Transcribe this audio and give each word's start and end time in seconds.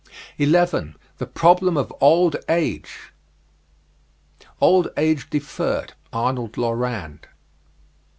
11. 0.39 0.95
THE 1.19 1.27
PROBLEM 1.27 1.77
OF 1.77 1.93
OLD 2.01 2.35
AGE. 2.49 3.13
"Old 4.59 4.87
Age 4.97 5.29
Deferred," 5.29 5.93
Arnold 6.11 6.53
Lorand. 6.57 7.27